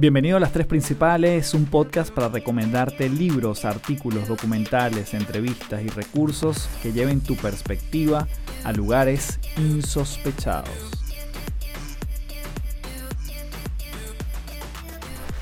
[0.00, 6.70] Bienvenido a Las Tres Principales, un podcast para recomendarte libros, artículos, documentales, entrevistas y recursos
[6.82, 8.26] que lleven tu perspectiva
[8.64, 10.70] a lugares insospechados.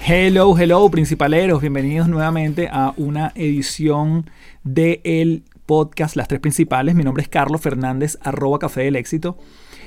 [0.04, 4.28] Hello, hello, principaleros, bienvenidos nuevamente a una edición
[4.64, 6.96] del podcast Las Tres Principales.
[6.96, 9.38] Mi nombre es Carlos Fernández, arroba Café del Éxito,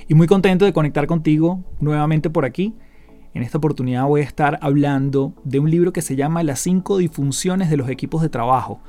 [0.07, 2.73] y muy contento de conectar contigo nuevamente por aquí
[3.33, 6.97] en esta oportunidad voy a estar hablando de un libro que se llama Las cinco
[6.97, 8.81] disfunciones de los equipos de trabajo.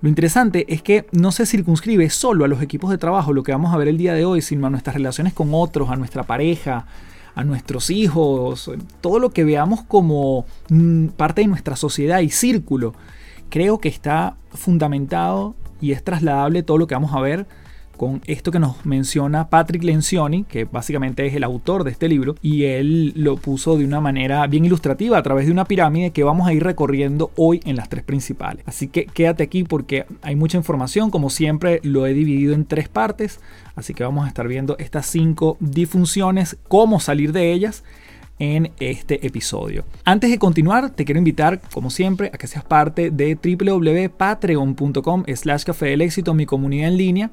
[0.00, 3.52] Lo interesante es que no se circunscribe solo a los equipos de trabajo, lo que
[3.52, 6.22] vamos a ver el día de hoy, sino a nuestras relaciones con otros, a nuestra
[6.22, 6.86] pareja,
[7.34, 12.94] a nuestros hijos, todo lo que veamos como mm, parte de nuestra sociedad y círculo.
[13.48, 17.46] Creo que está fundamentado y es trasladable todo lo que vamos a ver
[17.98, 22.36] con esto que nos menciona Patrick Lencioni, que básicamente es el autor de este libro,
[22.40, 26.24] y él lo puso de una manera bien ilustrativa a través de una pirámide que
[26.24, 28.62] vamos a ir recorriendo hoy en las tres principales.
[28.66, 32.88] Así que quédate aquí porque hay mucha información, como siempre lo he dividido en tres
[32.88, 33.40] partes,
[33.76, 37.84] así que vamos a estar viendo estas cinco disfunciones, cómo salir de ellas
[38.38, 39.84] en este episodio.
[40.04, 45.64] Antes de continuar, te quiero invitar, como siempre, a que seas parte de www.patreon.com slash
[45.64, 47.30] café del éxito, mi comunidad en línea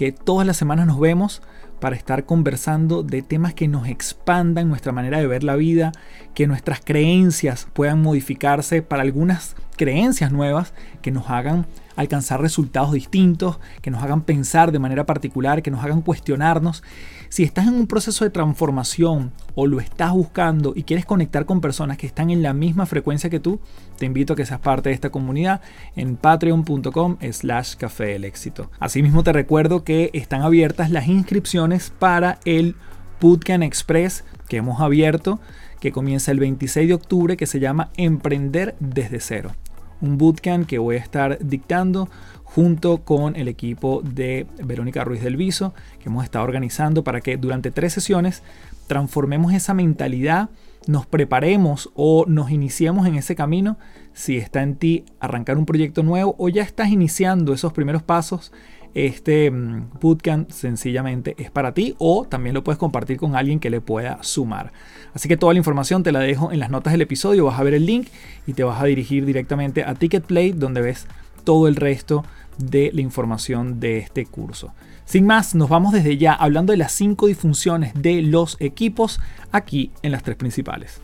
[0.00, 1.42] que todas las semanas nos vemos
[1.78, 5.92] para estar conversando de temas que nos expandan nuestra manera de ver la vida,
[6.34, 13.60] que nuestras creencias puedan modificarse para algunas creencias nuevas que nos hagan alcanzar resultados distintos,
[13.82, 16.82] que nos hagan pensar de manera particular, que nos hagan cuestionarnos.
[17.30, 21.60] Si estás en un proceso de transformación o lo estás buscando y quieres conectar con
[21.60, 23.60] personas que están en la misma frecuencia que tú,
[23.98, 25.60] te invito a que seas parte de esta comunidad
[25.94, 28.32] en patreon.com slash café del.
[28.80, 32.74] Asimismo te recuerdo que están abiertas las inscripciones para el
[33.20, 35.38] Bootcamp Express que hemos abierto,
[35.78, 39.52] que comienza el 26 de octubre, que se llama Emprender desde cero
[40.00, 42.08] un bootcamp que voy a estar dictando
[42.44, 47.36] junto con el equipo de Verónica Ruiz del Viso, que hemos estado organizando para que
[47.36, 48.42] durante tres sesiones
[48.88, 50.50] transformemos esa mentalidad,
[50.88, 53.78] nos preparemos o nos iniciemos en ese camino.
[54.14, 58.50] Si está en ti arrancar un proyecto nuevo o ya estás iniciando esos primeros pasos
[58.94, 63.70] este mm, bootcamp sencillamente es para ti o también lo puedes compartir con alguien que
[63.70, 64.72] le pueda sumar.
[65.14, 67.62] Así que toda la información te la dejo en las notas del episodio, vas a
[67.62, 68.08] ver el link
[68.46, 71.06] y te vas a dirigir directamente a Ticketplay donde ves
[71.44, 72.24] todo el resto
[72.58, 74.72] de la información de este curso.
[75.04, 79.20] Sin más, nos vamos desde ya hablando de las cinco disfunciones de los equipos
[79.50, 81.00] aquí en las tres principales.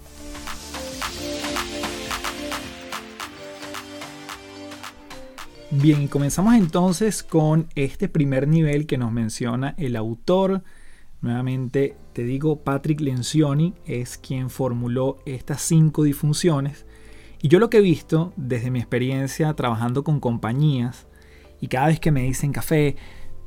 [5.79, 10.63] Bien, comenzamos entonces con este primer nivel que nos menciona el autor.
[11.21, 16.87] Nuevamente te digo, Patrick Lencioni es quien formuló estas cinco disfunciones.
[17.43, 21.09] Y yo lo que he visto desde mi experiencia trabajando con compañías
[21.61, 22.97] y cada vez que me dicen café,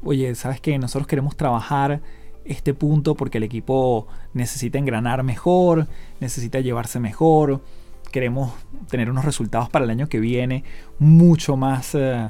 [0.03, 2.03] oye, ¿sabes que Nosotros queremos trabajar
[2.45, 5.88] este punto porque el equipo necesita engranar mejor,
[6.19, 7.63] necesita llevarse mejor,
[8.12, 8.53] queremos
[8.90, 10.64] tener unos resultados para el año que viene
[10.97, 12.30] mucho más eh,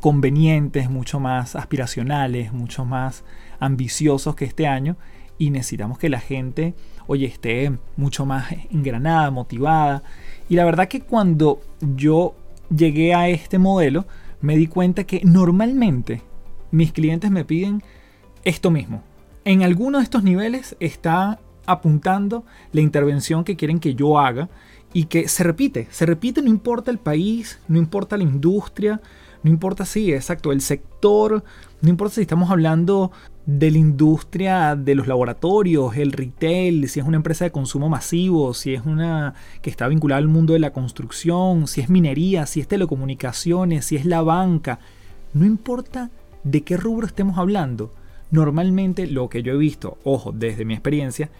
[0.00, 3.24] convenientes, mucho más aspiracionales, mucho más
[3.58, 4.96] ambiciosos que este año
[5.38, 6.74] y necesitamos que la gente,
[7.06, 10.02] oye, esté mucho más engranada, motivada.
[10.48, 12.34] Y la verdad que cuando yo
[12.74, 14.06] llegué a este modelo,
[14.40, 16.22] me di cuenta que normalmente
[16.70, 17.82] mis clientes me piden
[18.44, 19.02] esto mismo.
[19.44, 24.48] En alguno de estos niveles está apuntando la intervención que quieren que yo haga
[24.94, 29.02] y que se repite, se repite no importa el país, no importa la industria,
[29.42, 31.44] no importa si, exacto, el sector,
[31.82, 33.10] no importa si estamos hablando
[33.44, 38.54] de la industria de los laboratorios, el retail, si es una empresa de consumo masivo,
[38.54, 42.60] si es una que está vinculada al mundo de la construcción, si es minería, si
[42.60, 44.78] es telecomunicaciones, si es la banca,
[45.34, 46.10] no importa
[46.44, 47.92] de qué rubro estemos hablando.
[48.30, 51.30] Normalmente lo que yo he visto, ojo, desde mi experiencia,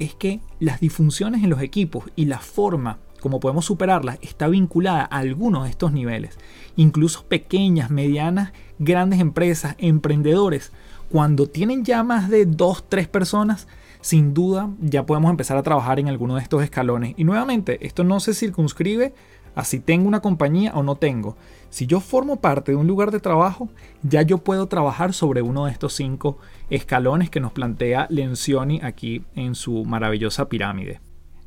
[0.00, 5.02] es que las disfunciones en los equipos y la forma como podemos superarlas está vinculada
[5.10, 6.38] a algunos de estos niveles.
[6.76, 10.72] Incluso pequeñas, medianas, grandes empresas, emprendedores,
[11.10, 13.68] cuando tienen ya más de dos, tres personas,
[14.00, 17.14] sin duda ya podemos empezar a trabajar en alguno de estos escalones.
[17.16, 19.14] Y nuevamente, esto no se circunscribe
[19.54, 21.36] a si tengo una compañía o no tengo.
[21.70, 23.68] Si yo formo parte de un lugar de trabajo,
[24.02, 26.38] ya yo puedo trabajar sobre uno de estos cinco
[26.70, 31.00] escalones que nos plantea Lencioni aquí en su maravillosa pirámide.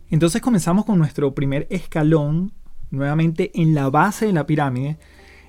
[0.10, 2.54] Entonces comenzamos con nuestro primer escalón,
[2.92, 4.98] nuevamente en la base de la pirámide.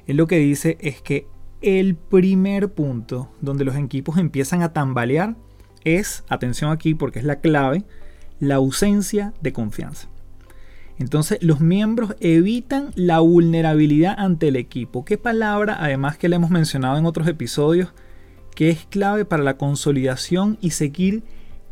[0.07, 1.27] Él lo que dice es que
[1.61, 5.37] el primer punto donde los equipos empiezan a tambalear
[5.85, 7.85] es, atención aquí porque es la clave,
[8.41, 10.09] la ausencia de confianza.
[10.99, 15.05] Entonces los miembros evitan la vulnerabilidad ante el equipo.
[15.05, 17.93] ¿Qué palabra, además que le hemos mencionado en otros episodios,
[18.55, 21.23] que es clave para la consolidación y seguir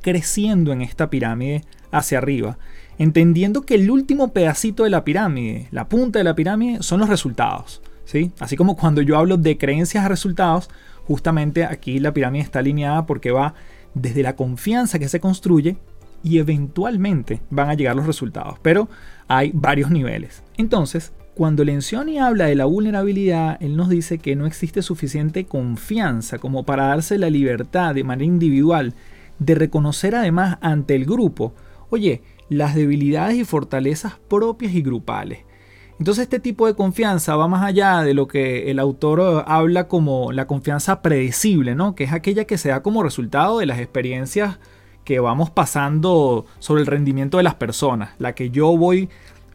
[0.02, 1.62] creciendo en esta pirámide
[1.96, 2.58] hacia arriba?
[2.98, 7.08] Entendiendo que el último pedacito de la pirámide, la punta de la pirámide, son los
[7.08, 7.82] resultados.
[8.04, 8.32] ¿sí?
[8.38, 10.70] Así como cuando yo hablo de creencias a resultados,
[11.06, 13.54] justamente aquí la pirámide está alineada porque va
[13.94, 15.76] desde la confianza que se construye
[16.22, 18.58] y eventualmente van a llegar los resultados.
[18.62, 18.88] Pero
[19.28, 20.42] hay varios niveles.
[20.56, 26.38] Entonces, cuando Lencioni habla de la vulnerabilidad, él nos dice que no existe suficiente confianza
[26.38, 28.94] como para darse la libertad de manera individual
[29.40, 31.52] de reconocer además ante el grupo,
[31.94, 35.40] oye, las debilidades y fortalezas propias y grupales.
[35.98, 40.32] Entonces este tipo de confianza va más allá de lo que el autor habla como
[40.32, 41.94] la confianza predecible, ¿no?
[41.94, 44.58] que es aquella que se da como resultado de las experiencias
[45.04, 48.10] que vamos pasando sobre el rendimiento de las personas.
[48.18, 49.08] La que yo voy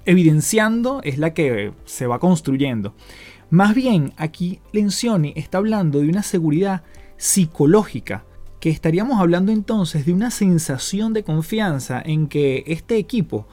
[0.05, 2.93] evidenciando es la que se va construyendo.
[3.49, 6.83] Más bien, aquí Lencioni está hablando de una seguridad
[7.17, 8.23] psicológica,
[8.59, 13.47] que estaríamos hablando entonces de una sensación de confianza en que este equipo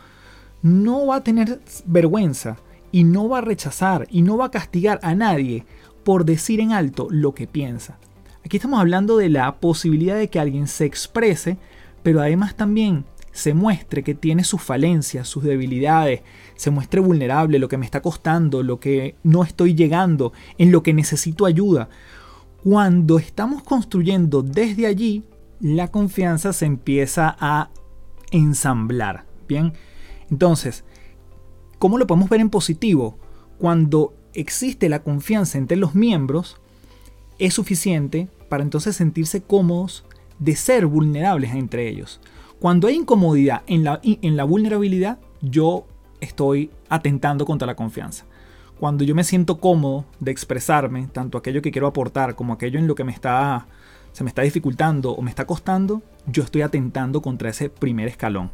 [0.62, 2.56] no va a tener vergüenza
[2.93, 5.64] y no va a rechazar y no va a castigar a nadie
[6.05, 7.99] por decir en alto lo que piensa.
[8.44, 11.58] Aquí estamos hablando de la posibilidad de que alguien se exprese
[12.06, 16.20] pero además también se muestre que tiene sus falencias, sus debilidades,
[16.55, 20.85] se muestre vulnerable, lo que me está costando, lo que no estoy llegando, en lo
[20.85, 21.88] que necesito ayuda.
[22.68, 25.22] Cuando estamos construyendo desde allí,
[25.60, 27.70] la confianza se empieza a
[28.32, 29.24] ensamblar.
[29.46, 29.72] Bien,
[30.30, 30.82] entonces,
[31.78, 33.20] ¿cómo lo podemos ver en positivo?
[33.58, 36.56] Cuando existe la confianza entre los miembros,
[37.38, 40.04] es suficiente para entonces sentirse cómodos
[40.40, 42.20] de ser vulnerables entre ellos.
[42.58, 45.86] Cuando hay incomodidad en la, en la vulnerabilidad, yo
[46.20, 48.26] estoy atentando contra la confianza.
[48.78, 52.87] Cuando yo me siento cómodo de expresarme, tanto aquello que quiero aportar como aquello en
[52.87, 53.67] lo que me está,
[54.12, 58.50] se me está dificultando o me está costando, yo estoy atentando contra ese primer escalón.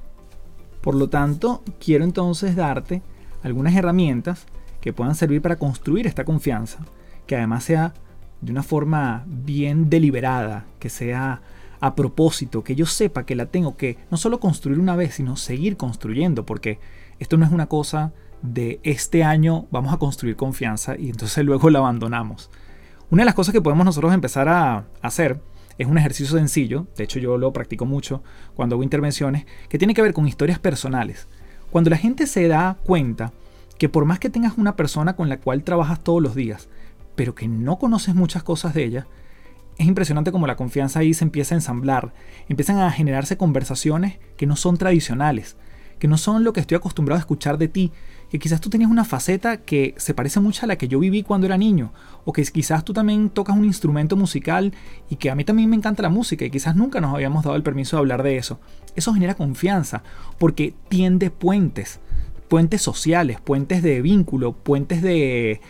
[0.80, 3.02] Por lo tanto, quiero entonces darte
[3.42, 4.46] algunas herramientas
[4.80, 6.78] que puedan servir para construir esta confianza,
[7.26, 7.94] que además sea
[8.40, 11.40] de una forma bien deliberada, que sea
[11.80, 15.36] a propósito, que yo sepa que la tengo que no solo construir una vez, sino
[15.36, 16.78] seguir construyendo, porque
[17.18, 21.70] esto no es una cosa de este año vamos a construir confianza y entonces luego
[21.70, 22.50] la abandonamos.
[23.10, 25.40] Una de las cosas que podemos nosotros empezar a hacer
[25.78, 28.22] es un ejercicio sencillo, de hecho yo lo practico mucho
[28.54, 31.28] cuando hago intervenciones, que tiene que ver con historias personales.
[31.70, 33.32] Cuando la gente se da cuenta
[33.78, 36.68] que por más que tengas una persona con la cual trabajas todos los días,
[37.14, 39.06] pero que no conoces muchas cosas de ella,
[39.78, 42.12] es impresionante como la confianza ahí se empieza a ensamblar,
[42.48, 45.56] empiezan a generarse conversaciones que no son tradicionales,
[45.98, 47.92] que no son lo que estoy acostumbrado a escuchar de ti,
[48.32, 51.22] que quizás tú tenías una faceta que se parece mucho a la que yo viví
[51.22, 51.92] cuando era niño,
[52.24, 54.72] o que quizás tú también tocas un instrumento musical
[55.10, 57.56] y que a mí también me encanta la música y quizás nunca nos habíamos dado
[57.56, 58.58] el permiso de hablar de eso.
[58.96, 60.02] Eso genera confianza
[60.38, 62.00] porque tiende puentes,
[62.48, 65.60] puentes sociales, puentes de vínculo, puentes de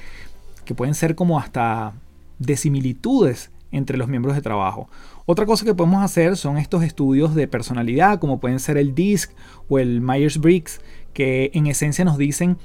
[0.65, 1.95] que pueden ser como hasta
[2.39, 4.89] de similitudes entre los miembros de trabajo.
[5.27, 9.33] Otra cosa que podemos hacer son estos estudios de personalidad, como pueden ser el DISC
[9.69, 10.81] o el Myers-Briggs,
[11.13, 12.59] que en esencia nos dicen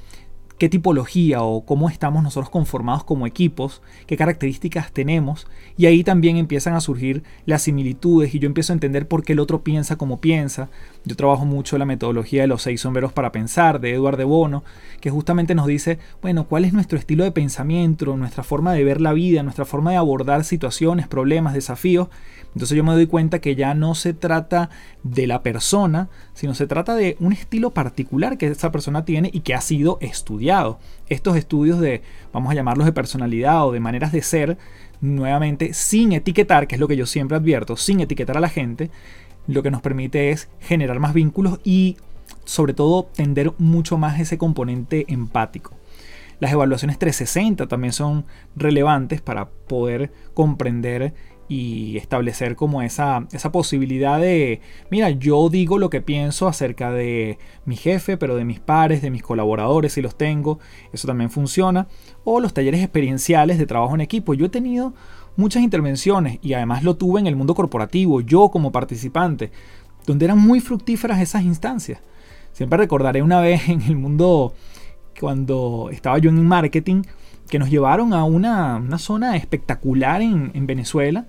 [0.58, 5.48] qué tipología o cómo estamos nosotros conformados como equipos, qué características tenemos,
[5.78, 9.34] y ahí también empiezan a surgir las similitudes y yo empiezo a entender por qué
[9.34, 10.70] el otro piensa como piensa.
[11.08, 14.66] Yo trabajo mucho la metodología de los seis sombreros para pensar de Eduard de Bono,
[15.00, 19.00] que justamente nos dice, bueno, cuál es nuestro estilo de pensamiento, nuestra forma de ver
[19.00, 22.10] la vida, nuestra forma de abordar situaciones, problemas, desafíos,
[22.54, 24.70] entonces yo me doy cuenta que ya no se trata
[25.04, 29.42] de la persona, sino se trata de un estilo particular que esa persona tiene y
[29.42, 30.80] que ha sido estudiado.
[31.08, 32.02] Estos estudios de,
[32.34, 34.58] vamos a llamarlos de personalidad o de maneras de ser,
[35.02, 38.90] nuevamente sin etiquetar, que es lo que yo siempre advierto, sin etiquetar a la gente,
[39.48, 41.98] lo que nos permite es generar más vínculos y
[42.46, 45.74] sobre todo tender mucho más ese componente empático.
[46.40, 48.26] Las evaluaciones 360 también son
[48.56, 51.14] relevantes para poder comprender
[51.50, 54.60] y establecer como esa, esa posibilidad de,
[54.92, 59.10] mira, yo digo lo que pienso acerca de mi jefe, pero de mis pares, de
[59.10, 60.60] mis colaboradores, si los tengo,
[60.92, 61.88] eso también funciona.
[62.24, 64.34] O los talleres experienciales de trabajo en equipo.
[64.34, 64.94] Yo he tenido
[65.38, 69.52] muchas intervenciones y además lo tuve en el mundo corporativo, yo como participante,
[70.06, 72.02] donde eran muy fructíferas esas instancias.
[72.52, 74.54] Siempre recordaré una vez en el mundo,
[75.20, 77.04] cuando estaba yo en marketing,
[77.50, 81.28] que nos llevaron a una, zona espectacular en, Venezuela,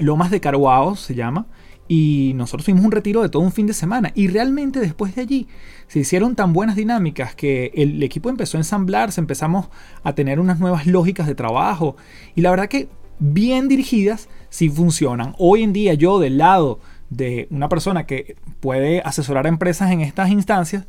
[0.00, 1.46] Lomas de Caruao se llama,
[1.88, 5.22] y nosotros tuvimos un retiro de todo un fin de semana y realmente después de
[5.22, 5.48] allí
[5.86, 9.68] se hicieron tan buenas dinámicas que el equipo empezó a ensamblarse, empezamos
[10.02, 11.96] a tener unas nuevas lógicas de trabajo
[12.34, 12.88] y la verdad que
[13.18, 15.34] bien dirigidas sí funcionan.
[15.38, 20.00] Hoy en día yo del lado de una persona que puede asesorar a empresas en
[20.00, 20.86] estas instancias,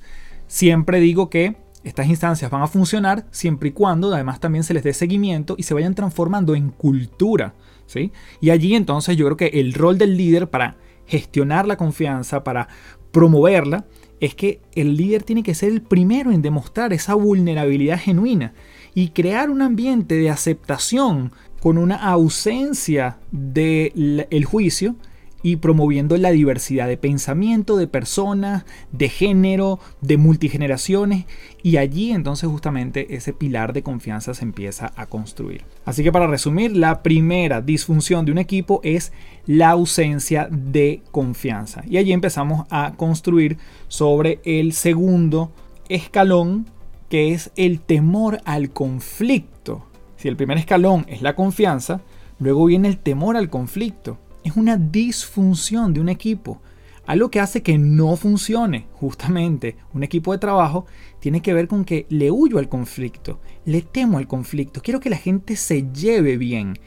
[0.48, 4.84] siempre digo que estas instancias van a funcionar siempre y cuando además también se les
[4.84, 7.54] dé seguimiento y se vayan transformando en cultura.
[7.86, 8.12] ¿sí?
[8.42, 10.76] Y allí entonces yo creo que el rol del líder para
[11.08, 12.68] gestionar la confianza, para
[13.12, 13.86] promoverla,
[14.20, 18.54] es que el líder tiene que ser el primero en demostrar esa vulnerabilidad genuina
[18.94, 24.96] y crear un ambiente de aceptación con una ausencia del juicio
[25.44, 31.26] y promoviendo la diversidad de pensamiento, de personas, de género, de multigeneraciones
[31.62, 35.64] y allí entonces justamente ese pilar de confianza se empieza a construir.
[35.86, 39.12] Así que para resumir, la primera disfunción de un equipo es
[39.46, 45.52] la ausencia de confianza y allí empezamos a construir sobre el segundo
[45.90, 46.68] escalón
[47.10, 49.86] que es el temor al conflicto.
[50.18, 52.02] Si el primer escalón es la confianza,
[52.40, 54.18] luego viene el temor al conflicto
[54.48, 56.62] es una disfunción de un equipo.
[57.06, 60.86] Algo que hace que no funcione justamente un equipo de trabajo
[61.20, 65.10] tiene que ver con que le huyo al conflicto, le temo al conflicto, quiero que
[65.10, 66.78] la gente se lleve bien.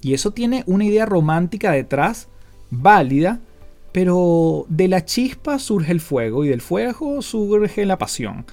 [0.00, 2.28] Y eso tiene una idea romántica detrás,
[2.70, 3.40] válida,
[3.92, 8.44] pero de la chispa surge el fuego y del fuego surge la pasión.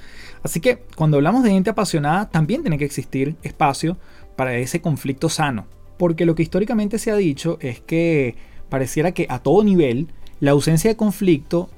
[0.44, 3.98] Así que cuando hablamos de gente apasionada, también tiene que existir espacio
[4.36, 5.66] para ese conflicto sano.
[5.98, 8.36] Porque lo que históricamente se ha dicho es que
[8.72, 10.08] pareciera que a todo nivel
[10.40, 11.70] la ausencia de conflicto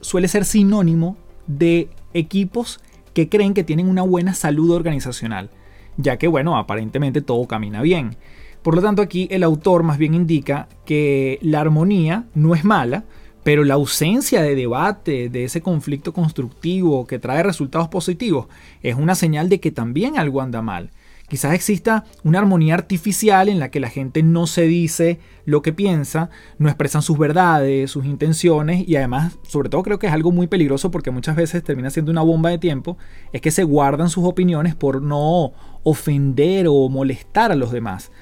[0.00, 2.80] suele ser sinónimo de equipos
[3.12, 5.50] que creen que tienen una buena salud organizacional,
[5.98, 8.16] ya que bueno, aparentemente todo camina bien.
[8.62, 13.04] Por lo tanto, aquí el autor más bien indica que la armonía no es mala,
[13.42, 18.46] pero la ausencia de debate, de ese conflicto constructivo que trae resultados positivos,
[18.82, 20.90] es una señal de que también algo anda mal.
[21.28, 25.72] Quizás exista una armonía artificial en la que la gente no se dice lo que
[25.72, 26.28] piensa,
[26.58, 30.48] no expresan sus verdades, sus intenciones y además, sobre todo creo que es algo muy
[30.48, 32.98] peligroso porque muchas veces termina siendo una bomba de tiempo,
[33.32, 35.52] es que se guardan sus opiniones por no
[35.82, 38.12] ofender o molestar a los demás.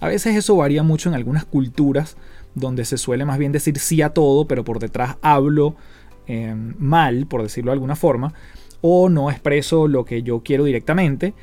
[0.00, 2.16] A veces eso varía mucho en algunas culturas
[2.54, 5.74] donde se suele más bien decir sí a todo, pero por detrás hablo
[6.28, 8.34] eh, mal, por decirlo de alguna forma,
[8.80, 11.34] o no expreso lo que yo quiero directamente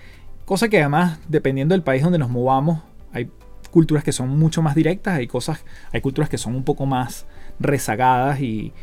[0.49, 2.79] Cosa que además, dependiendo del país donde nos movamos,
[3.13, 3.29] hay
[3.69, 5.63] culturas que son mucho más directas, hay cosas,
[5.93, 7.27] hay culturas que son un poco más
[7.59, 8.73] rezagadas y,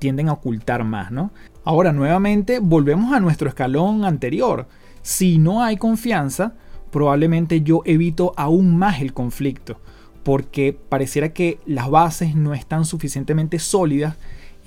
[0.00, 1.30] tienden a ocultar más, ¿no?
[1.62, 4.66] Ahora, nuevamente, volvemos a nuestro escalón anterior.
[5.02, 6.54] Si no hay confianza,
[6.90, 9.78] probablemente yo evito aún más el conflicto,
[10.24, 14.16] porque pareciera que las bases no están suficientemente sólidas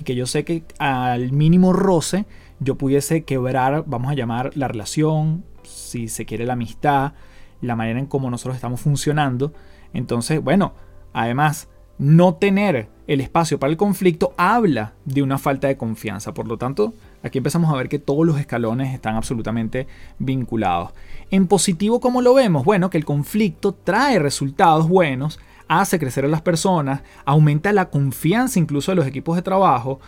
[0.00, 2.24] y que yo sé que al mínimo roce
[2.58, 5.44] yo pudiese quebrar, vamos a llamar, la relación,
[5.88, 7.12] si se quiere la amistad,
[7.60, 9.52] la manera en cómo nosotros estamos funcionando.
[9.92, 10.74] Entonces, bueno,
[11.12, 11.68] además,
[11.98, 16.32] no tener el espacio para el conflicto habla de una falta de confianza.
[16.32, 20.92] Por lo tanto, aquí empezamos a ver que todos los escalones están absolutamente vinculados.
[21.30, 22.64] En positivo, ¿cómo lo vemos?
[22.64, 28.58] Bueno, que el conflicto trae resultados buenos, hace crecer a las personas, aumenta la confianza
[28.58, 30.00] incluso de los equipos de trabajo,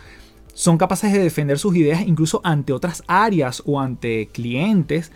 [0.53, 5.11] son capaces de defender sus ideas incluso ante otras áreas o ante clientes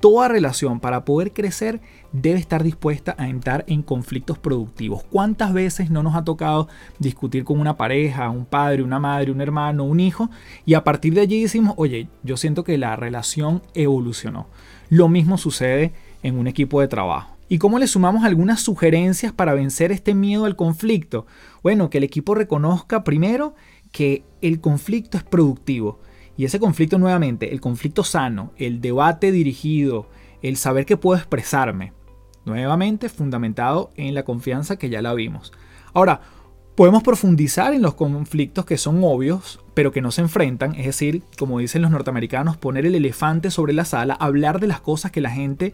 [0.00, 1.80] Toda relación para poder crecer
[2.12, 5.02] debe estar dispuesta a entrar en conflictos productivos.
[5.04, 9.40] ¿Cuántas veces no nos ha tocado discutir con una pareja, un padre, una madre, un
[9.40, 10.28] hermano, un hijo?
[10.66, 14.48] Y a partir de allí decimos, oye, yo siento que la relación evolucionó.
[14.90, 17.34] Lo mismo sucede en un equipo de trabajo.
[17.48, 21.26] ¿Y cómo le sumamos algunas sugerencias para vencer este miedo al conflicto?
[21.62, 23.54] Bueno, que el equipo reconozca primero
[23.92, 26.00] que el conflicto es productivo
[26.36, 30.08] y ese conflicto nuevamente, el conflicto sano, el debate dirigido,
[30.42, 31.92] el saber que puedo expresarme,
[32.44, 35.52] nuevamente fundamentado en la confianza que ya la vimos.
[35.94, 36.20] Ahora,
[36.74, 41.22] podemos profundizar en los conflictos que son obvios, pero que no se enfrentan, es decir,
[41.38, 45.22] como dicen los norteamericanos, poner el elefante sobre la sala, hablar de las cosas que
[45.22, 45.72] la gente,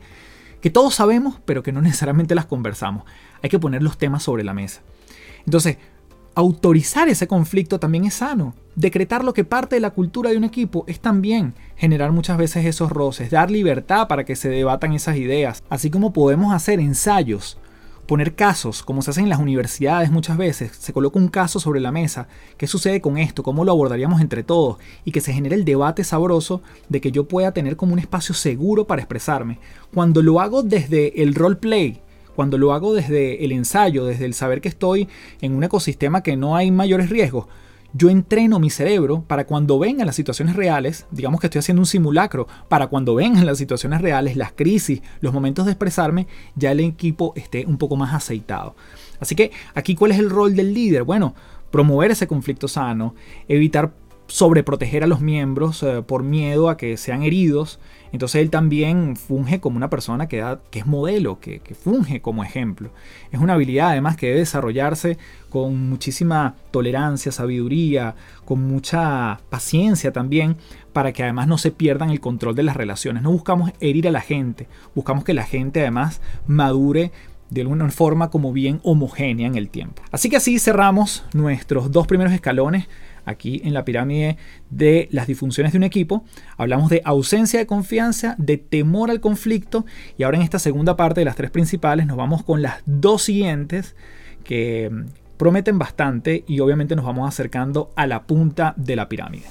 [0.61, 3.05] que todos sabemos, pero que no necesariamente las conversamos.
[3.43, 4.83] Hay que poner los temas sobre la mesa.
[5.45, 5.79] Entonces,
[6.35, 8.55] autorizar ese conflicto también es sano.
[8.75, 12.65] Decretar lo que parte de la cultura de un equipo es también generar muchas veces
[12.65, 17.59] esos roces, dar libertad para que se debatan esas ideas, así como podemos hacer ensayos,
[18.07, 21.81] poner casos, como se hace en las universidades muchas veces, se coloca un caso sobre
[21.81, 25.55] la mesa, qué sucede con esto, cómo lo abordaríamos entre todos, y que se genere
[25.55, 29.59] el debate sabroso de que yo pueda tener como un espacio seguro para expresarme.
[29.95, 32.01] Cuando lo hago desde el roleplay,
[32.35, 35.09] cuando lo hago desde el ensayo, desde el saber que estoy
[35.41, 37.47] en un ecosistema que no hay mayores riesgos,
[37.95, 41.87] yo entreno mi cerebro para cuando vengan las situaciones reales, digamos que estoy haciendo un
[41.87, 46.81] simulacro, para cuando vengan las situaciones reales, las crisis, los momentos de expresarme, ya el
[46.81, 48.75] equipo esté un poco más aceitado.
[49.21, 51.05] Así que aquí, ¿cuál es el rol del líder?
[51.05, 51.35] Bueno,
[51.71, 53.15] promover ese conflicto sano,
[53.47, 53.93] evitar
[54.27, 57.79] sobreproteger a los miembros eh, por miedo a que sean heridos.
[58.13, 62.45] Entonces él también funge como una persona que, que es modelo, que, que, funge como
[62.45, 62.91] ejemplo.
[63.31, 68.15] Es una habilidad además que debe desarrollarse con muchísima tolerancia, sabiduría,
[68.45, 70.57] con mucha paciencia también,
[70.93, 73.23] para que además no se pierdan el control de las relaciones.
[73.23, 77.13] No buscamos herir a la gente, buscamos que la gente además madure
[77.53, 80.03] de alguna forma como bien homogénea en el tiempo.
[80.11, 82.89] Así que así cerramos nuestros dos primeros escalones
[83.25, 84.37] aquí en la pirámide
[84.71, 86.25] de las disfunciones de un equipo.
[86.57, 89.85] Hablamos de ausencia de confianza, de temor al conflicto
[90.17, 93.23] y ahora en esta segunda parte de las tres principales nos vamos con las dos
[93.23, 93.97] siguientes
[94.45, 99.45] que mm, prometen bastante y obviamente nos vamos acercando a la punta de la pirámide.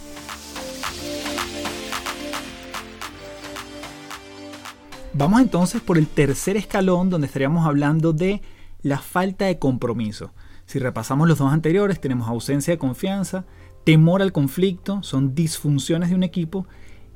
[5.13, 8.41] Vamos entonces por el tercer escalón donde estaríamos hablando de
[8.81, 10.31] la falta de compromiso.
[10.65, 13.43] Si repasamos los dos anteriores, tenemos ausencia de confianza,
[13.83, 16.67] temor al conflicto, son disfunciones de un equipo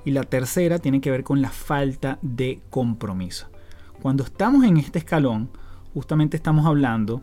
[0.03, 3.47] y la tercera tiene que ver con la falta de compromiso.
[4.01, 5.49] Cuando estamos en este escalón,
[5.93, 7.21] justamente estamos hablando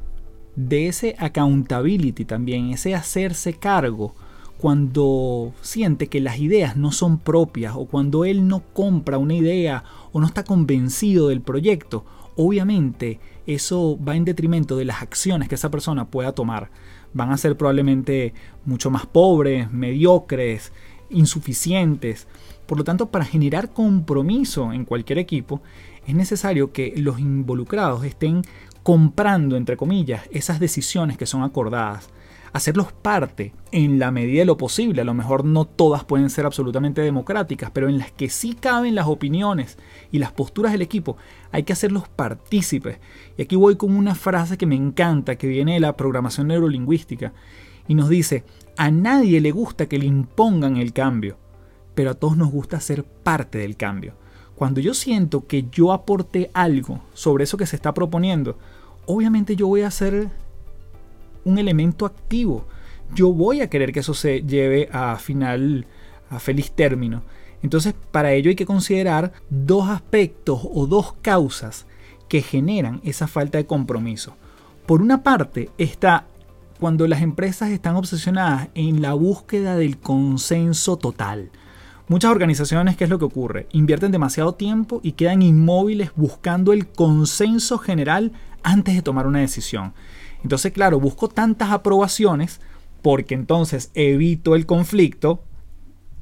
[0.57, 4.15] de ese accountability también, ese hacerse cargo
[4.59, 9.85] cuando siente que las ideas no son propias o cuando él no compra una idea
[10.13, 12.05] o no está convencido del proyecto,
[12.37, 16.71] obviamente eso va en detrimento de las acciones que esa persona pueda tomar
[17.15, 20.73] van a ser probablemente mucho más pobres, mediocres,
[21.11, 22.27] insuficientes.
[22.67, 25.63] Por lo tanto, para generar compromiso en cualquier equipo,
[26.07, 28.43] es necesario que los involucrados estén
[28.83, 32.09] comprando, entre comillas, esas decisiones que son acordadas
[32.53, 35.01] hacerlos parte en la medida de lo posible.
[35.01, 38.95] A lo mejor no todas pueden ser absolutamente democráticas, pero en las que sí caben
[38.95, 39.79] las opiniones
[40.11, 41.17] y las posturas del equipo,
[41.51, 42.99] hay que hacerlos partícipes.
[43.37, 47.33] Y aquí voy con una frase que me encanta, que viene de la programación neurolingüística,
[47.89, 48.45] y nos dice,
[48.77, 51.37] a nadie le gusta que le impongan el cambio,
[51.95, 54.15] pero a todos nos gusta ser parte del cambio.
[54.55, 58.59] Cuando yo siento que yo aporté algo sobre eso que se está proponiendo,
[59.07, 60.31] obviamente yo voy a hacer
[61.45, 62.67] un elemento activo.
[63.15, 65.87] Yo voy a querer que eso se lleve a final,
[66.31, 67.23] a feliz término.
[67.63, 71.87] Entonces, para ello hay que considerar dos aspectos o dos causas
[72.29, 74.37] que generan esa falta de compromiso.
[74.87, 76.27] Por una parte está
[76.81, 81.51] cuando las empresas están obsesionadas en la búsqueda del consenso total.
[82.09, 83.69] Muchas organizaciones, ¿qué es lo que ocurre?
[83.71, 88.33] Invierten demasiado tiempo y quedan inmóviles buscando el consenso general
[88.65, 89.95] antes de tomar una decisión.
[90.43, 92.61] Entonces, claro, busco tantas aprobaciones
[93.03, 95.43] porque entonces evito el conflicto,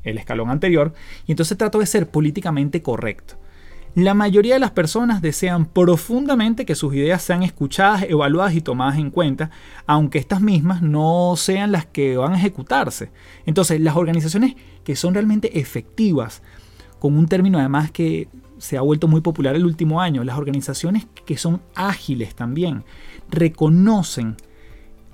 [0.02, 0.94] el escalón anterior,
[1.26, 3.36] y entonces trato de ser políticamente correcto.
[3.96, 8.98] La mayoría de las personas desean profundamente que sus ideas sean escuchadas, evaluadas y tomadas
[8.98, 9.50] en cuenta,
[9.84, 13.10] aunque estas mismas no sean las que van a ejecutarse.
[13.46, 14.54] Entonces, las organizaciones
[14.84, 16.40] que son realmente efectivas,
[17.00, 18.28] con un término además que
[18.60, 22.84] se ha vuelto muy popular el último año, las organizaciones que son ágiles también,
[23.30, 24.36] reconocen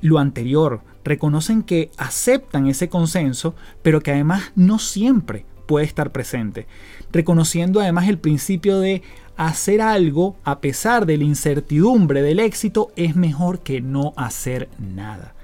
[0.02, 6.66] lo anterior, reconocen que aceptan ese consenso, pero que además no siempre puede estar presente,
[7.12, 9.02] reconociendo además el principio de
[9.36, 15.34] hacer algo a pesar de la incertidumbre del éxito es mejor que no hacer nada.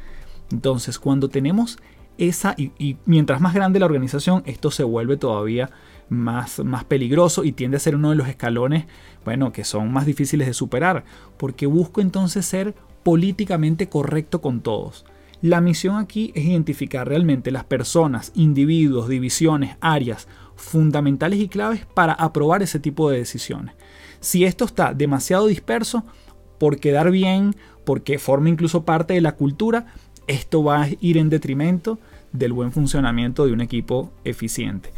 [0.50, 1.78] Entonces, cuando tenemos
[2.18, 5.70] esa, y, mientras más grande la organización, esto se vuelve todavía
[6.12, 8.86] más, más peligroso y tiende a ser uno de los escalones,
[9.24, 11.04] bueno, que son más difíciles de superar,
[11.36, 15.04] porque busco entonces ser políticamente correcto con todos.
[15.40, 22.12] La misión aquí es identificar realmente las personas, individuos, divisiones, áreas fundamentales y claves para
[22.12, 23.74] aprobar ese tipo de decisiones.
[24.20, 26.04] Si esto está demasiado disperso,
[26.58, 29.86] por quedar bien, porque forma incluso parte de la cultura,
[30.28, 31.98] esto va a ir en detrimento
[32.32, 34.92] del buen funcionamiento de un equipo eficiente.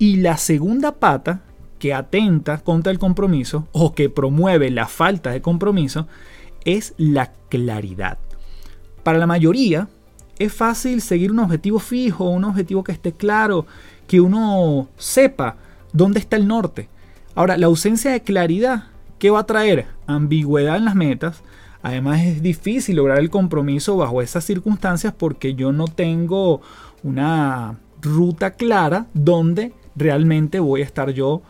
[0.00, 1.42] Y la segunda pata,
[1.78, 6.08] que atenta contra el compromiso o que promueve la falta de compromiso,
[6.64, 8.16] es la claridad.
[9.02, 9.90] Para la mayoría
[10.38, 13.66] es fácil seguir un objetivo fijo, un objetivo que esté claro,
[14.06, 15.56] que uno sepa
[15.92, 16.88] dónde está el norte.
[17.34, 18.84] Ahora, la ausencia de claridad,
[19.18, 19.86] ¿qué va a traer?
[20.06, 21.42] Ambigüedad en las metas.
[21.82, 26.62] Además es difícil lograr el compromiso bajo esas circunstancias porque yo no tengo
[27.02, 31.42] una ruta clara donde realmente voy a estar yo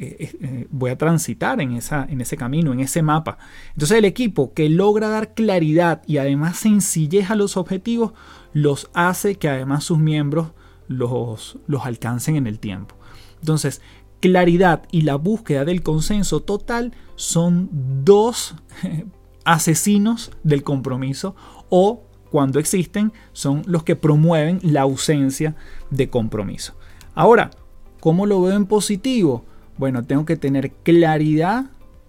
[0.00, 3.36] eh, eh, voy a transitar en, esa, en ese camino, en ese mapa.
[3.72, 8.12] Entonces el equipo que logra dar claridad y además sencillez a los objetivos,
[8.52, 10.52] los hace que además sus miembros
[10.86, 12.94] los, los alcancen en el tiempo.
[13.40, 13.82] Entonces,
[14.20, 17.68] claridad y la búsqueda del consenso total son
[18.04, 18.54] dos
[19.44, 21.34] asesinos del compromiso
[21.70, 25.56] o cuando existen son los que promueven la ausencia
[25.90, 26.74] de compromiso.
[27.14, 27.50] Ahora,
[28.00, 29.44] ¿cómo lo veo en positivo?
[29.76, 31.66] Bueno, tengo que tener claridad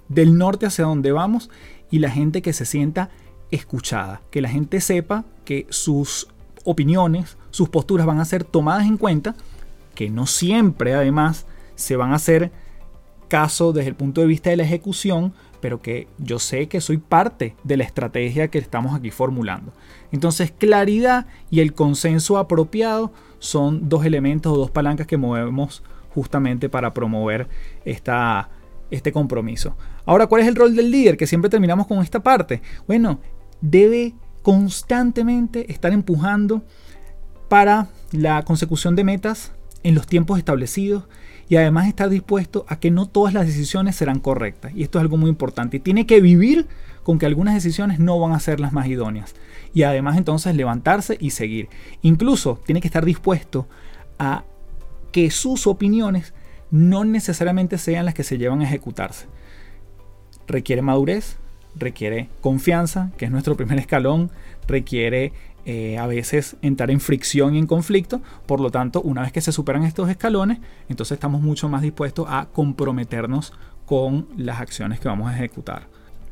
[0.07, 1.49] del norte hacia dónde vamos
[1.91, 3.09] y la gente que se sienta
[3.51, 6.27] escuchada, que la gente sepa que sus
[6.63, 9.35] opiniones, sus posturas van a ser tomadas en cuenta,
[9.95, 12.51] que no siempre además se van a hacer
[13.27, 16.97] caso desde el punto de vista de la ejecución, pero que yo sé que soy
[16.97, 19.73] parte de la estrategia que estamos aquí formulando.
[20.11, 26.69] Entonces, claridad y el consenso apropiado son dos elementos o dos palancas que movemos justamente
[26.69, 27.47] para promover
[27.85, 28.49] esta,
[28.91, 29.75] este compromiso.
[30.05, 31.17] Ahora, ¿cuál es el rol del líder?
[31.17, 32.61] Que siempre terminamos con esta parte.
[32.87, 33.19] Bueno,
[33.61, 36.63] debe constantemente estar empujando
[37.47, 39.51] para la consecución de metas
[39.83, 41.03] en los tiempos establecidos
[41.49, 44.71] y además estar dispuesto a que no todas las decisiones serán correctas.
[44.75, 45.77] Y esto es algo muy importante.
[45.77, 46.67] Y tiene que vivir
[47.01, 49.33] con que algunas decisiones no van a ser las más idóneas.
[49.73, 51.67] Y además entonces levantarse y seguir.
[52.03, 53.67] Incluso tiene que estar dispuesto
[54.19, 54.43] a
[55.11, 56.35] que sus opiniones
[56.69, 59.25] no necesariamente sean las que se llevan a ejecutarse.
[60.47, 61.37] Requiere madurez,
[61.75, 64.29] requiere confianza, que es nuestro primer escalón,
[64.67, 65.33] requiere
[65.71, 68.23] eh, a veces entrar en fricción y en conflicto.
[68.47, 72.25] Por lo tanto, una vez que se superan estos escalones, entonces estamos mucho más dispuestos
[72.27, 73.53] a comprometernos
[73.85, 75.85] con las acciones que vamos a ejecutar.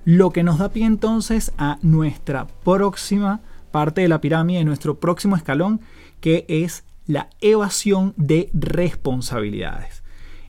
[0.05, 5.35] Lo que nos da pie entonces a nuestra próxima parte de la pirámide, nuestro próximo
[5.35, 5.81] escalón,
[6.19, 10.01] que es la evasión de responsabilidades.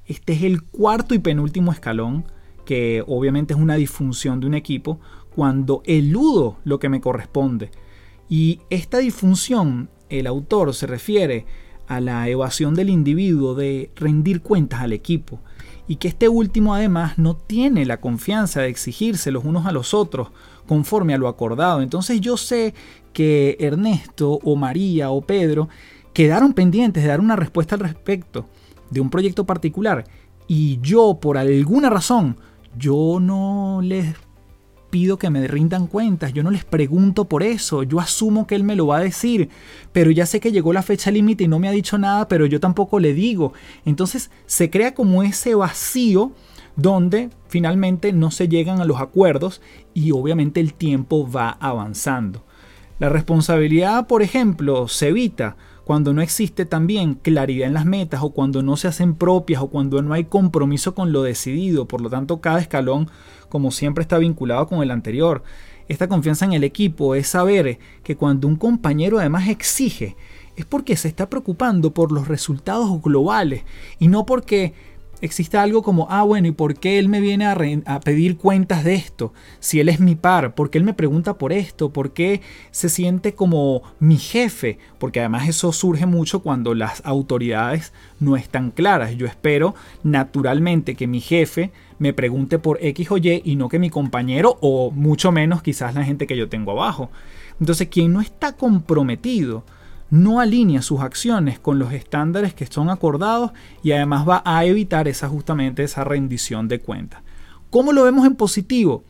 [0.07, 2.25] Este es el cuarto y penúltimo escalón,
[2.65, 4.99] que obviamente es una disfunción de un equipo,
[5.37, 7.71] cuando eludo lo que me corresponde
[8.29, 11.47] y esta disfunción, el autor se refiere
[11.87, 15.41] a la evasión del individuo de rendir cuentas al equipo
[15.87, 19.95] y que este último además no tiene la confianza de exigirse los unos a los
[19.95, 20.29] otros
[20.67, 21.81] conforme a lo acordado.
[21.81, 22.75] Entonces yo sé
[23.15, 25.71] que Ernesto o María o Pedro
[26.13, 28.47] quedaron pendientes de dar una respuesta al respecto
[28.91, 30.05] de un proyecto particular
[30.47, 32.37] y yo por alguna razón
[32.77, 34.15] yo no les
[34.91, 38.65] pido que me rindan cuentas, yo no les pregunto por eso, yo asumo que él
[38.65, 39.49] me lo va a decir,
[39.93, 42.47] pero ya sé que llegó la fecha límite y no me ha dicho nada, pero
[42.47, 43.53] yo tampoco le digo.
[43.85, 46.33] Entonces se crea como ese vacío
[46.77, 49.61] donde finalmente no se llegan a los acuerdos
[49.95, 52.45] y obviamente el tiempo va avanzando.
[52.99, 55.57] La responsabilidad, por ejemplo, se evita
[55.89, 59.69] cuando no existe también claridad en las metas o cuando no se hacen propias o
[59.69, 61.89] cuando no hay compromiso con lo decidido.
[61.89, 63.09] Por lo tanto, cada escalón,
[63.49, 65.43] como siempre, está vinculado con el anterior.
[65.89, 70.15] Esta confianza en el equipo es saber que cuando un compañero además exige,
[70.57, 73.63] es porque se está preocupando por los resultados globales
[73.99, 74.75] y no porque
[75.21, 78.95] existe algo como, ah, bueno, ¿y por qué él me viene a, pedir cuentas de
[78.95, 79.33] esto?
[79.61, 81.91] Si él es mi par, ¿por qué él me pregunta por esto?
[81.91, 84.79] ¿Por qué se siente como mi jefe?
[84.99, 89.17] Porque además eso surge mucho cuando las autoridades no están claras.
[89.17, 93.79] Yo espero naturalmente que mi jefe me pregunte por X o Y y no que
[93.79, 97.11] mi compañero o mucho menos quizás la gente que yo tengo abajo.
[97.61, 99.65] Entonces, quien no está comprometido,
[100.11, 105.09] no alinea sus acciones con los estándares que son acordados y además va a evitar
[105.09, 107.23] esa justamente esa rendición de cuentas.
[107.71, 109.05] ¿Cómo lo vemos en positivo?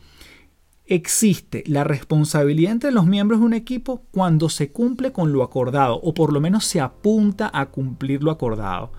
[0.85, 5.99] Existe la responsabilidad entre los miembros de un equipo cuando se cumple con lo acordado
[6.01, 8.91] o por lo menos se apunta a cumplir lo acordado.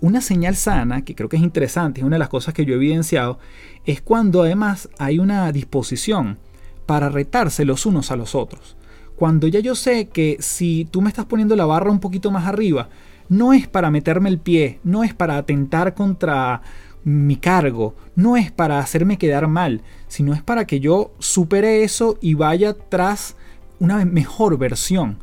[0.00, 2.72] Una señal sana, que creo que es interesante, es una de las cosas que yo
[2.72, 3.38] he evidenciado,
[3.84, 6.38] es cuando además hay una disposición
[6.86, 8.76] para retarse los unos a los otros.
[9.18, 12.46] Cuando ya yo sé que si tú me estás poniendo la barra un poquito más
[12.46, 12.88] arriba,
[13.28, 16.62] no es para meterme el pie, no es para atentar contra
[17.02, 22.16] mi cargo, no es para hacerme quedar mal, sino es para que yo supere eso
[22.20, 23.34] y vaya tras
[23.80, 25.18] una mejor versión.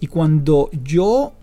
[0.00, 1.34] Y cuando yo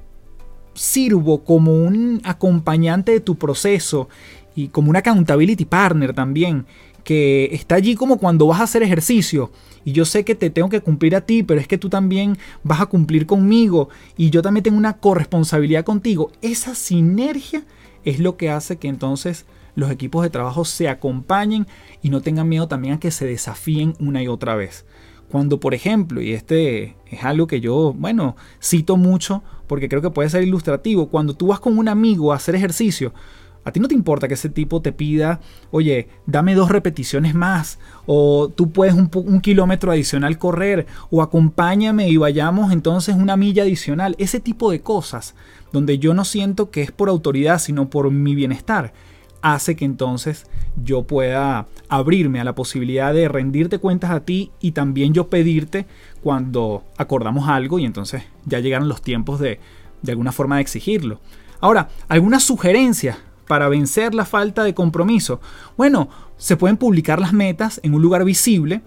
[0.73, 4.09] sirvo como un acompañante de tu proceso
[4.55, 6.65] y como un accountability partner también,
[7.03, 9.51] que está allí como cuando vas a hacer ejercicio
[9.83, 12.37] y yo sé que te tengo que cumplir a ti, pero es que tú también
[12.63, 16.31] vas a cumplir conmigo y yo también tengo una corresponsabilidad contigo.
[16.41, 17.63] Esa sinergia
[18.05, 21.67] es lo que hace que entonces los equipos de trabajo se acompañen
[22.01, 24.85] y no tengan miedo también a que se desafíen una y otra vez.
[25.31, 30.09] Cuando, por ejemplo, y este es algo que yo, bueno, cito mucho porque creo que
[30.09, 33.13] puede ser ilustrativo, cuando tú vas con un amigo a hacer ejercicio,
[33.63, 37.79] A ti no te importa que ese tipo te pida, oye, dame dos repeticiones más,
[38.05, 44.15] o tú puedes un, kilómetro adicional correr, o acompáñame y vayamos entonces una milla adicional.
[44.17, 45.35] Ese tipo de cosas,
[45.71, 48.93] donde yo no siento que es por autoridad, sino por mi bienestar,
[49.41, 50.45] hace que entonces
[50.83, 55.87] yo pueda abrirme a la posibilidad de rendirte cuentas a ti y también yo pedirte
[56.23, 59.59] cuando acordamos algo y entonces ya llegaron los tiempos de
[60.01, 61.19] de alguna forma de exigirlo.
[61.59, 63.17] Ahora, algunas sugerencias
[63.51, 65.41] para vencer la falta de compromiso.
[65.75, 68.79] Bueno, se pueden publicar las metas en un lugar visible.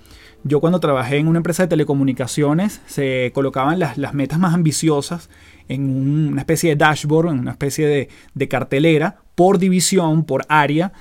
[0.42, 5.29] Yo cuando trabajé en una empresa de telecomunicaciones se colocaban las, las metas más ambiciosas
[5.68, 10.94] en una especie de dashboard, en una especie de, de cartelera por división, por área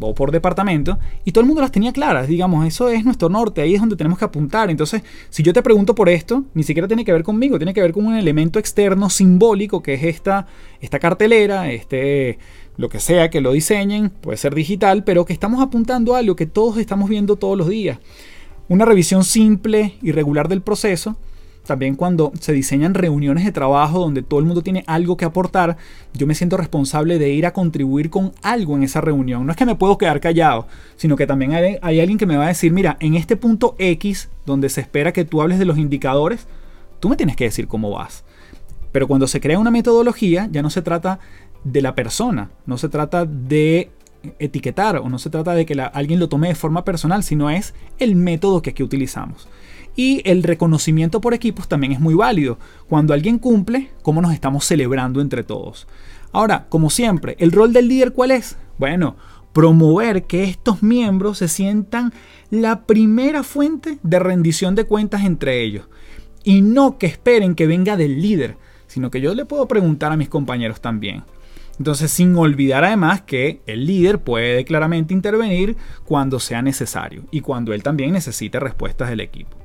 [0.00, 3.60] o por departamento, y todo el mundo las tenía claras, digamos, eso es nuestro norte,
[3.62, 4.70] ahí es donde tenemos que apuntar.
[4.70, 7.82] Entonces, si yo te pregunto por esto, ni siquiera tiene que ver conmigo, tiene que
[7.82, 10.46] ver con un elemento externo simbólico que es esta,
[10.80, 12.38] esta cartelera, este,
[12.76, 16.36] lo que sea que lo diseñen, puede ser digital, pero que estamos apuntando a algo
[16.36, 17.98] que todos estamos viendo todos los días.
[18.68, 21.16] Una revisión simple y regular del proceso
[21.66, 25.76] también cuando se diseñan reuniones de trabajo donde todo el mundo tiene algo que aportar,
[26.12, 29.46] yo me siento responsable de ir a contribuir con algo en esa reunión.
[29.46, 32.44] No es que me puedo quedar callado, sino que también hay, alguien que me va
[32.44, 35.78] a decir, mira, en este punto X, donde se espera que tú hables de los
[35.78, 36.46] indicadores,
[37.00, 38.24] tú me tienes que decir cómo vas.
[38.90, 41.20] Pero cuando se crea una metodología, ya no se trata
[41.64, 43.90] de la persona, no se trata de
[44.38, 47.74] etiquetar o no se trata de que alguien lo tome de forma personal, sino es
[47.98, 49.48] el método que aquí utilizamos.
[49.94, 52.58] Y el reconocimiento por equipos también es muy válido.
[52.88, 55.86] Cuando alguien cumple, ¿cómo nos estamos celebrando entre todos?
[56.32, 58.56] Ahora, como siempre, ¿el rol del líder cuál es?
[58.78, 59.16] Bueno,
[59.52, 62.12] promover que estos miembros se sientan
[62.50, 65.86] la primera fuente de rendición de cuentas entre ellos.
[66.42, 70.16] Y no que esperen que venga del líder, sino que yo le puedo preguntar a
[70.16, 71.22] mis compañeros también.
[71.78, 77.72] Entonces, sin olvidar además que el líder puede claramente intervenir cuando sea necesario y cuando
[77.72, 79.61] él también necesite respuestas del equipo.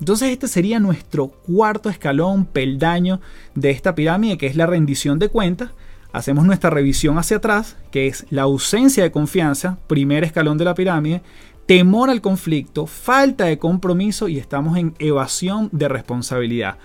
[0.00, 3.20] Entonces este sería nuestro cuarto escalón, peldaño
[3.54, 5.70] de esta pirámide, que es la rendición de cuentas.
[6.12, 10.74] Hacemos nuestra revisión hacia atrás, que es la ausencia de confianza, primer escalón de la
[10.74, 11.22] pirámide,
[11.66, 16.78] temor al conflicto, falta de compromiso y estamos en evasión de responsabilidad.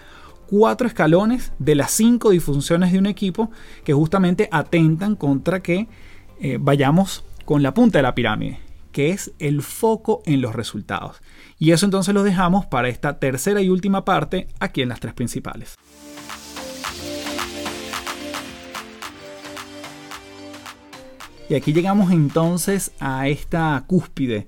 [0.47, 3.49] Cuatro escalones de las cinco disfunciones de un equipo
[3.83, 5.87] que justamente atentan contra que
[6.39, 8.59] eh, vayamos con la punta de la pirámide,
[8.95, 11.17] que es el foco en los resultados.
[11.59, 15.13] Y eso entonces lo dejamos para esta tercera y última parte aquí en las tres
[15.13, 15.75] principales.
[21.49, 24.47] Y aquí llegamos entonces a esta cúspide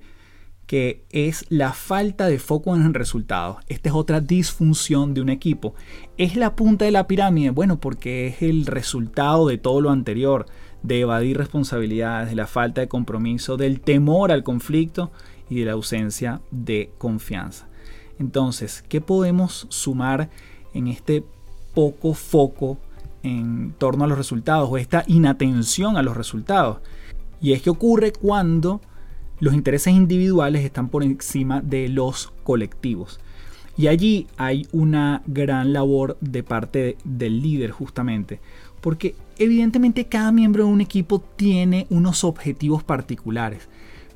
[0.66, 3.60] que es la falta de foco en el resultado.
[3.68, 5.74] Esta es otra disfunción de un equipo.
[6.16, 7.50] ¿Es la punta de la pirámide?
[7.50, 10.44] Bueno, porque es el resultado de todo lo anterior,
[10.82, 15.10] de evadir responsabilidades, de la falta de compromiso, del temor al conflicto
[15.50, 17.68] y de la ausencia de confianza.
[18.18, 20.30] Entonces, ¿qué podemos sumar
[20.74, 21.24] en este
[21.74, 22.78] poco foco
[23.22, 26.78] en torno a los resultados o esta inatención a los resultados?
[27.40, 28.80] Y es que ocurre cuando
[29.40, 33.20] los intereses individuales están por encima de los colectivos.
[33.76, 38.40] Y allí hay una gran labor de parte del líder justamente,
[38.80, 43.68] porque evidentemente cada miembro de un equipo tiene unos objetivos particulares,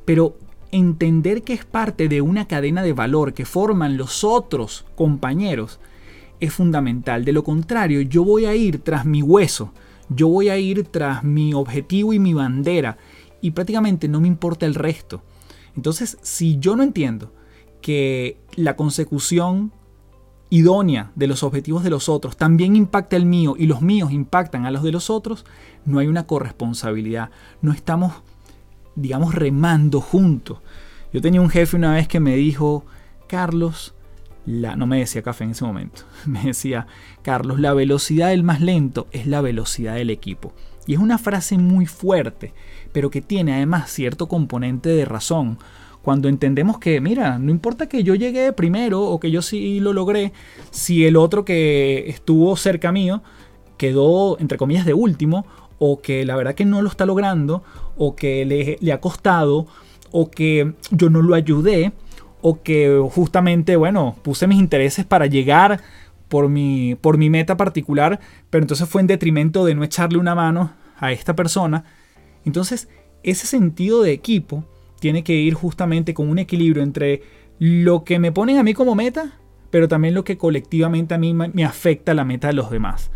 [0.05, 0.37] pero
[0.70, 5.81] entender que es parte de una cadena de valor que forman los otros compañeros
[6.40, 7.25] es fundamental.
[7.25, 9.72] De lo contrario, yo voy a ir tras mi hueso,
[10.09, 12.98] yo voy a ir tras mi objetivo y mi bandera
[13.40, 15.22] y prácticamente no me importa el resto.
[15.77, 17.33] Entonces, si yo no entiendo
[17.81, 19.72] que la consecución
[20.52, 24.66] idónea de los objetivos de los otros también impacta el mío y los míos impactan
[24.66, 25.44] a los de los otros,
[25.86, 27.30] no hay una corresponsabilidad.
[27.62, 28.12] No estamos
[28.94, 30.58] digamos, remando juntos.
[31.12, 32.84] Yo tenía un jefe una vez que me dijo,
[33.26, 33.94] Carlos,
[34.46, 36.86] la, no me decía café en ese momento, me decía,
[37.22, 40.52] Carlos, la velocidad del más lento es la velocidad del equipo.
[40.86, 42.52] Y es una frase muy fuerte,
[42.92, 45.58] pero que tiene además cierto componente de razón.
[46.02, 49.92] Cuando entendemos que, mira, no importa que yo llegue primero o que yo sí lo
[49.92, 50.32] logré,
[50.70, 53.22] si el otro que estuvo cerca mío
[53.76, 55.46] quedó, entre comillas, de último,
[55.78, 57.62] o que la verdad que no lo está logrando,
[57.96, 58.44] o que
[58.80, 59.66] le, ha costado,
[60.10, 61.92] o que yo no lo ayudé,
[62.40, 65.80] o que justamente, bueno, puse mis intereses para llegar
[66.28, 68.18] por mi, por mi meta particular,
[68.50, 71.84] pero entonces fue en detrimento de no echarle una mano a esta persona.
[72.44, 72.88] Entonces,
[73.22, 74.64] ese sentido de equipo
[75.02, 77.22] tiene que ir justamente con un equilibrio entre
[77.58, 79.32] lo que me ponen a mí como meta,
[79.68, 83.10] pero también lo que colectivamente a mí me afecta la meta de los demás.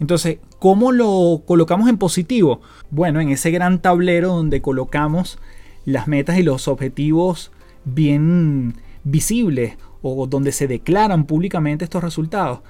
[0.00, 2.60] Entonces, ¿cómo lo colocamos en positivo?
[2.90, 5.38] Bueno, en ese gran tablero donde colocamos
[5.84, 7.52] las metas y los objetivos
[7.84, 8.74] bien
[9.04, 12.62] visibles o donde se declaran públicamente estos resultados,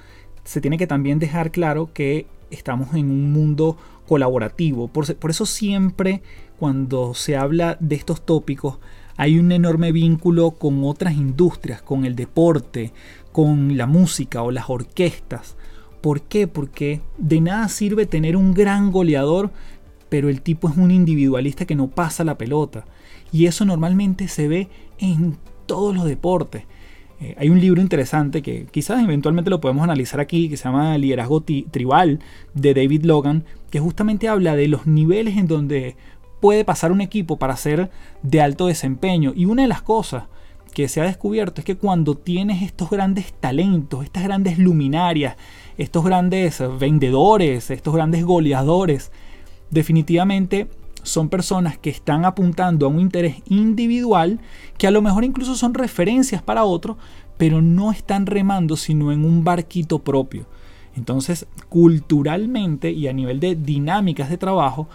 [0.43, 3.77] se tiene que también dejar claro que estamos en un mundo
[4.09, 4.87] colaborativo.
[4.87, 6.23] Por, eso siempre
[6.57, 8.79] cuando se habla de estos tópicos
[9.17, 12.91] hay un enorme vínculo con otras industrias, con el deporte,
[13.31, 15.57] con la música o las orquestas.
[16.01, 16.47] ¿Por qué?
[16.47, 19.51] Porque de nada sirve tener un gran goleador,
[20.09, 22.85] pero el tipo es un individualista que no pasa la pelota.
[23.31, 26.63] Y eso normalmente se ve en todos los deportes.
[27.21, 30.97] Eh, hay un libro interesante que quizás eventualmente lo podemos analizar aquí, que se llama
[30.97, 32.19] Liderazgo Tribal,
[32.53, 35.95] de David Logan, que justamente habla de los niveles en donde
[36.39, 37.89] puede pasar un equipo para ser
[38.23, 39.33] de alto desempeño.
[39.35, 40.23] Y una de las cosas
[40.73, 45.35] que se ha descubierto es que cuando tienes estos grandes talentos, estas grandes luminarias,
[45.77, 49.11] estos grandes vendedores, estos grandes goleadores,
[49.71, 50.67] definitivamente
[51.03, 54.39] son personas que están apuntando a un interés individual
[54.77, 56.97] que a lo mejor incluso son referencias para otros,
[57.37, 60.45] pero no están remando sino en un barquito propio.
[60.95, 64.87] Entonces, culturalmente y a nivel de dinámicas de trabajo,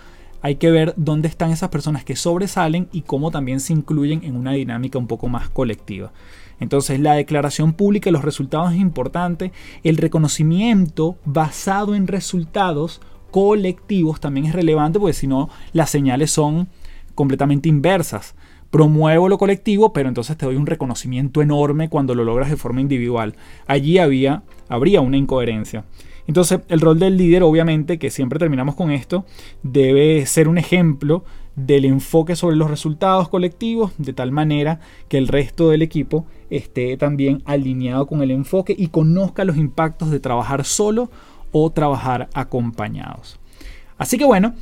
[0.43, 4.37] hay que ver dónde están esas personas que sobresalen y cómo también se incluyen en
[4.37, 6.13] una dinámica un poco más colectiva.
[6.61, 13.01] Entonces la declaración pública de los resultados es importante, el reconocimiento basado en resultados
[13.35, 16.69] colectivos también es relevante porque si no las señales son
[17.17, 18.37] completamente inversas.
[18.71, 22.81] Promuevo lo colectivo, pero entonces te doy un reconocimiento enorme cuando lo logras de forma
[22.81, 23.35] individual.
[23.67, 25.85] Allí había, habría una incoherencia.
[26.29, 29.27] Entonces, el rol del líder, obviamente, que siempre terminamos con esto,
[29.65, 31.25] debe ser un ejemplo
[31.57, 36.97] del enfoque sobre los resultados colectivos, de tal manera que el resto del equipo esté
[36.97, 41.11] también alineado con el enfoque y conozca los impactos de trabajar solo
[41.57, 43.39] o trabajar acompañados.
[43.97, 44.55] Así que bueno,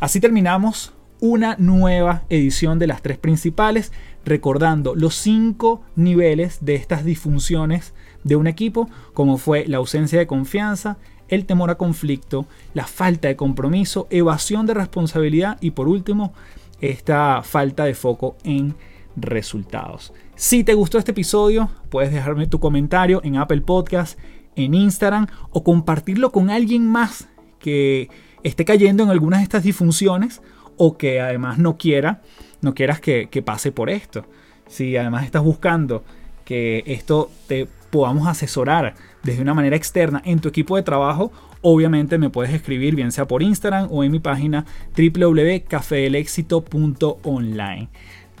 [0.00, 3.92] así terminamos una nueva edición de las tres principales,
[4.24, 7.92] recordando los cinco niveles de estas disfunciones
[8.24, 10.96] de un equipo, como fue la ausencia de confianza,
[11.28, 16.32] el temor a conflicto, la falta de compromiso, evasión de responsabilidad y por último,
[16.80, 18.74] esta falta de foco en
[19.16, 20.14] resultados.
[20.34, 24.18] Si te gustó este episodio, puedes dejarme tu comentario en Apple Podcast,
[24.64, 28.08] en Instagram o compartirlo con alguien más que
[28.42, 30.42] esté cayendo en algunas de estas disfunciones
[30.76, 32.22] o que además no quiera,
[32.60, 34.24] no quieras que, que pase por esto.
[34.66, 36.04] Si además estás buscando
[36.44, 42.18] que esto te podamos asesorar desde una manera externa en tu equipo de trabajo, obviamente
[42.18, 44.66] me puedes escribir bien sea por Instagram o en mi página
[44.96, 47.88] www.cafedelexito.online.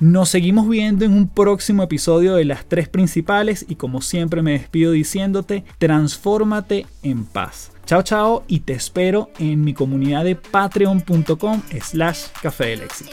[0.00, 4.52] Nos seguimos viendo en un próximo episodio de las tres principales y como siempre me
[4.52, 7.72] despido diciéndote, transfórmate en paz.
[7.84, 13.10] Chao chao y te espero en mi comunidad de patreon.com slash café del éxito.